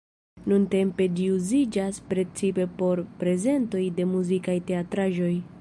[0.51, 5.35] Nuntempe ĝi uziĝas precipe por prezentoj de muzikaj teatraĵoj.